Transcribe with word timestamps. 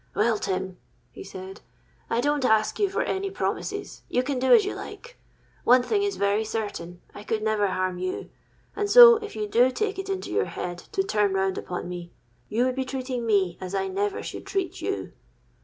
—'Well, 0.15 0.39
Tim,' 0.39 0.77
he 1.11 1.23
said, 1.23 1.61
'I 2.09 2.21
don't 2.21 2.43
ask 2.43 2.79
you 2.79 2.89
for 2.89 3.03
any 3.03 3.29
promises: 3.29 4.01
you 4.09 4.23
can 4.23 4.39
do 4.39 4.51
as 4.51 4.65
you 4.65 4.73
like. 4.73 5.15
One 5.63 5.83
thing 5.83 6.01
is 6.01 6.15
very 6.15 6.43
certain, 6.43 7.01
I 7.13 7.23
could 7.23 7.43
never 7.43 7.67
harm 7.67 7.99
you; 7.99 8.31
and 8.75 8.89
so, 8.89 9.17
if 9.17 9.35
you 9.35 9.47
do 9.47 9.69
take 9.69 9.99
it 9.99 10.09
into 10.09 10.31
your 10.31 10.45
head 10.45 10.79
to 10.93 11.03
turn 11.03 11.33
round 11.33 11.59
upon 11.59 11.87
me, 11.87 12.11
you 12.49 12.65
would 12.65 12.73
be 12.75 12.83
treating 12.83 13.27
me 13.27 13.59
as 13.61 13.75
I 13.75 13.87
never 13.89 14.23
should 14.23 14.47
treat 14.47 14.81
you. 14.81 15.11